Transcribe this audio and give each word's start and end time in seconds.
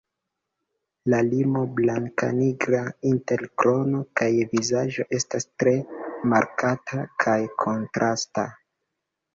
La 1.13 1.17
limo 1.25 1.61
blankanigra 1.79 2.81
inter 3.11 3.45
krono 3.65 4.01
kaj 4.23 4.31
vizaĝo 4.57 5.09
estas 5.21 5.49
tre 5.53 5.77
markata 6.35 7.07
kaj 7.27 7.39
kontrasta. 7.67 8.51